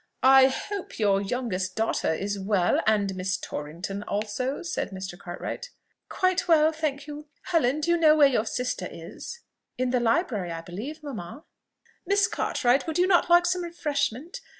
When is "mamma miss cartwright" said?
11.03-12.87